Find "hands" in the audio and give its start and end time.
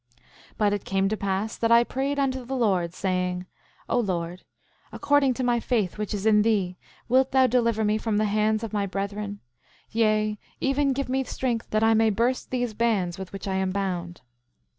8.25-8.63